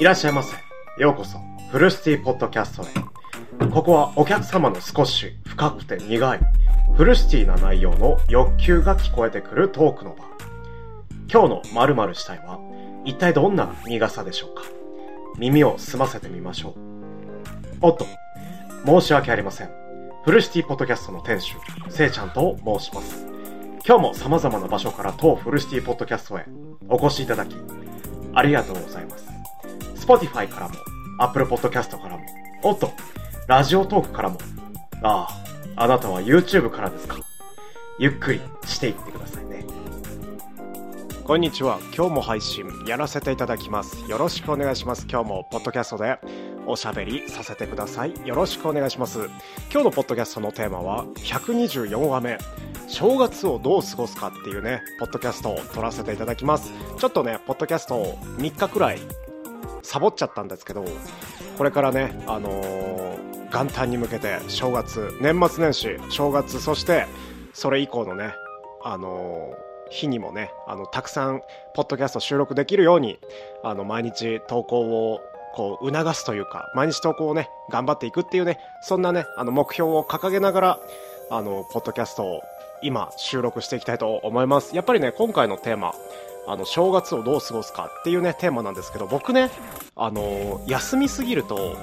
[0.00, 0.56] いらっしゃいませ。
[0.98, 1.38] ようこそ、
[1.70, 3.68] フルシティポッドキャストへ。
[3.70, 6.40] ここはお客様の少し深くて苦い、
[6.96, 10.24] フルシティな内容の欲求が聞こえてくるトークの場。
[11.32, 12.58] 今日の〇〇したいは、
[13.04, 14.64] 一体どんな苦さでしょうか？
[15.38, 16.74] 耳を澄ませてみましょう。
[17.80, 18.04] おっと、
[18.84, 19.70] 申し訳ありません。
[20.24, 21.54] フルシティポッドキャストの店主、
[21.88, 23.24] せいちゃんと申します。
[23.86, 26.46] 今日も様々な場所から当フルシティポッドキャストへ
[26.88, 27.54] お越しいただき、
[28.34, 29.27] ありがとうございます。
[30.08, 30.74] Spotify からも、
[31.18, 32.24] Apple Podcast からも、
[32.62, 32.90] おっと、
[33.46, 34.38] ラジオトークからも、
[35.02, 35.28] あ
[35.76, 37.18] あ、あなたは YouTube からですか？
[37.98, 39.66] ゆっくりしていってくださいね。
[41.24, 41.78] こんにちは。
[41.94, 44.02] 今日も配信やらせていただきます。
[44.08, 45.06] よろしくお願いします。
[45.10, 46.18] 今日もポッドキャストで
[46.66, 48.14] おしゃべりさせてください。
[48.26, 49.26] よろしくお願いします。
[49.70, 52.38] 今日のポッドキャストのテーマは124話目。
[52.86, 56.72] 正月をどう過ごすかっていうね、ポッドキャストを撮らせていただきます。
[56.96, 59.00] ちょっとね、ポッドキャストを3日くらい
[59.82, 60.84] サボっちゃったんですけど、
[61.56, 63.18] これからね、あのー、
[63.50, 67.06] 元旦に向けて正月、年末年始、正月、そして
[67.52, 68.34] それ以降のね、
[68.84, 71.42] あのー日にもね、あの、たくさん、
[71.74, 73.18] ポッドキャスト収録できるように、
[73.62, 75.20] あの、毎日投稿を、
[75.54, 80.80] こう、促すというか、毎日投稿をね、頑張っていくっていうね、そんなね、あの、目標を掲げながら、
[81.30, 82.42] あの、ポッドキャストを
[82.82, 84.76] 今、収録していきたいと思います。
[84.76, 85.94] やっぱりね、今回のテーマ、
[86.48, 89.50] あの、正月をどう過ごすかっていうね、テーマなんですけど、僕ね、
[89.96, 91.76] あの、休みすぎると、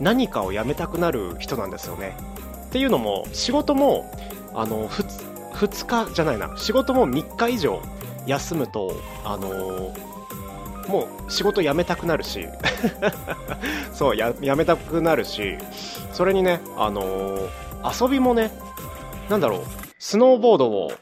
[0.00, 2.16] 何かをやめたくなる人なんですよね。
[2.66, 4.10] っていうのも、仕事も、
[4.54, 7.80] あの、2, 2日じゃないな、仕事も3日以上
[8.26, 8.92] 休むと、
[9.24, 9.94] あの
[10.88, 12.48] もう仕事辞めたくなるし
[13.92, 15.56] そうや、辞めたくなるし、
[16.12, 18.50] それにね、あのー、遊びもね、
[19.28, 19.60] なんだろう、
[19.98, 20.92] スノーボードを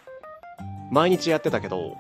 [0.91, 1.97] 毎日やってたけど、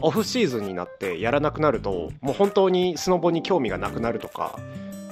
[0.00, 4.58] オフシーズンになってやらなくなるともう本当にスノボに興味がなくなるとか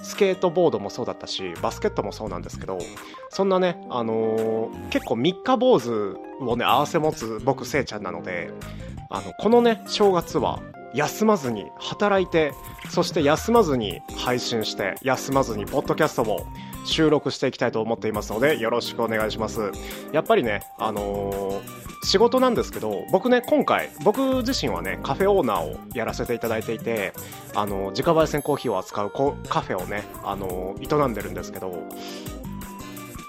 [0.03, 2.79] スケートボードもそうだったしバスケットもそうなんですけど
[3.29, 8.51] そんなね、あのー、結構三日坊主をね合わせ持つ僕せいちゃんなので
[9.11, 10.61] あのこのね正月は
[10.95, 12.53] 休まずに働いて
[12.89, 16.47] そして休まずに配信して休まずにポッドキャストも
[16.85, 19.71] 収録していきたいと思っていますのでよろしくお願いします。
[20.13, 27.13] やっぱりねあのー仕事なんですけど僕ね今回僕自身はねカフェオーナーをやらせていただいていて
[27.55, 31.87] あの自家焙煎コーヒーを扱うカフェをねあの営んでるんですけど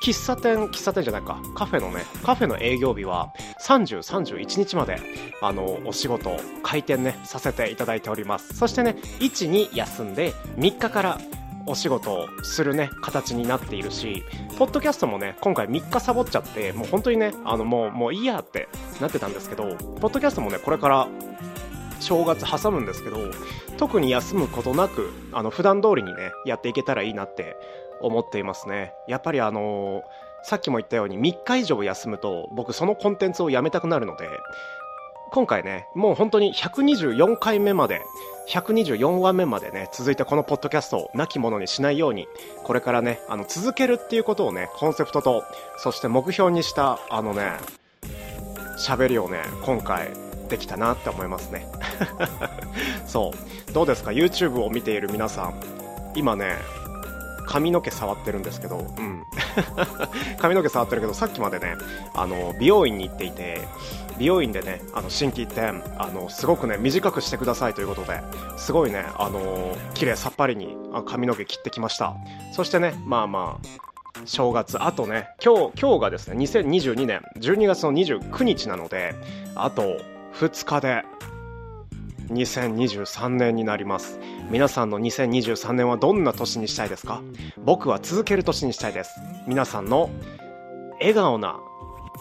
[0.01, 4.99] 喫茶店、喫茶店じゃないか、カフェのね、カフェの営業日は30、31日まで、
[5.43, 8.55] あの、お仕事、開店ね、させていただいております。
[8.57, 11.21] そしてね、1、2休んで、3日から
[11.71, 14.25] お仕事をするね、形になっているし、
[14.57, 18.67] ポッドキャストもね、今回3日サボっちゃって、もう本当にね、あの、もう、もういいやって
[18.99, 21.07] なってたんですけど、ポッドキャストもね、これから
[22.01, 23.19] 正月挟むんですけど、
[23.77, 27.55] 特に休むことなく、あの、普段通りにね、やっていけたらいいなって
[28.01, 28.93] 思っていますね。
[29.07, 30.01] やっぱりあのー、
[30.43, 34.27] さっきも言ったように3日以上休むと、僕そのコンテンツをやめたくなるので、
[35.31, 38.01] 今回ね、もう本当に124回目まで
[38.49, 42.27] 124話目までね、続いたこのポッドキャストを亡き者にしないように、
[42.63, 45.43] これからね、あの、続けるっていうことをね、コンセプトと、
[45.77, 47.53] そして目標にした、あのね、
[48.77, 50.09] 喋りをね、今回、
[50.49, 51.65] できたなって思いますね。
[53.07, 53.31] そ
[53.69, 53.71] う。
[53.71, 55.53] どうですか ?YouTube を見ている皆さん。
[56.13, 56.57] 今ね、
[57.45, 59.23] 髪の毛触ってるんですけど、うん。
[60.39, 61.75] 髪の毛触ってるけど、さっきまでね、
[62.13, 63.67] あの、美容院に行っていて、
[64.17, 68.21] 美容院でね、あの、新規一点、あの、すごくね、短くしてくださいということで、
[68.57, 72.15] すごいね、あの綺麗さっぱりに髪の毛切ってきました。
[72.53, 73.67] そしてね、まあまあ、
[74.25, 79.15] 正月、あとね、今日、今日がですね、2022年12月の29日なので、
[79.55, 79.97] あと
[80.35, 81.03] 2日で
[82.31, 84.19] 2023年になります。
[84.49, 87.21] 皆さんの2023年はどんな年にしたいですか？
[87.63, 89.11] 僕は続ける年にしたいです。
[89.47, 90.09] 皆さんの
[90.99, 91.59] 笑顔な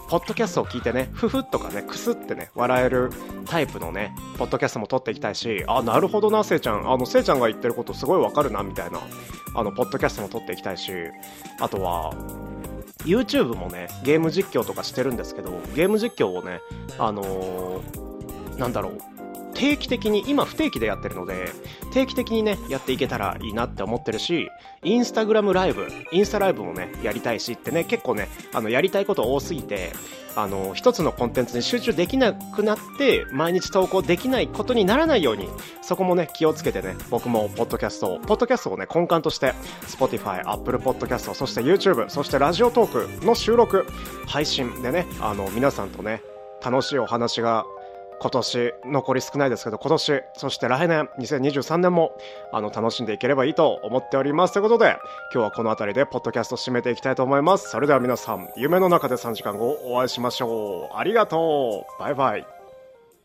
[0.09, 3.11] ポッドキャストを聞いてね、ふふっとかね、くすってね、笑える
[3.47, 6.91] タイプのね、ポッドキャストも撮っていきたいし、あ、なるほどな、せいちゃん。
[6.91, 8.99] あの、せいちゃんが言ってることすごいわかるな、みたいな、
[9.55, 10.91] あの、ポッドキャストも撮っていきたいし、
[11.61, 12.13] あとは、
[13.05, 16.61] YouTube もね、ゲーム実況とかしてるんですけど、ゲーム実況をね、
[16.99, 18.99] あのー、なんだろう、
[19.61, 21.53] 定期的に、今不定期でやってるので、
[21.93, 24.49] 定期的にね、やっていけたらいいなって思ってるし、
[24.83, 29.93] インスタグラムライブ、インスタライブもね、やりたいしってね、結構ね、あの、やりたいこと多すぎて、
[30.35, 35.47] あの、一つのコンテンツに集中できなくなって、毎日投稿できないことにならないように、
[35.83, 39.53] そこもね、気をつけてね、僕もポッドキャストを、ポッドキャストをね、根幹として、
[39.83, 43.85] Spotify、Apple Podcast、そして YouTube、そしてラジオトークの収録、
[44.27, 46.23] 配信でね、あの、皆さんとね、
[46.65, 47.67] 楽しいお話が
[48.21, 52.13] 今年、残り少ないですけど、今年、そして来年、2023年も、
[52.53, 54.53] あの、楽しんでいければいいと思っております。
[54.53, 54.99] ということで、
[55.33, 57.71] 今日はこの辺りで、ポッドキャスト締めていきたいと思います。
[57.71, 60.97] それでは皆さん、夢の中で3時間後お会いしましょう。
[60.97, 62.60] ありがとうバイバイ